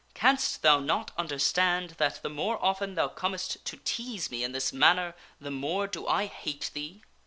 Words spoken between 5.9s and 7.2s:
I hate thee?